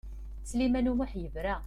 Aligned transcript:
Sliman 0.49 0.89
U 0.91 0.93
Muḥ 0.97 1.11
yebra. 1.21 1.55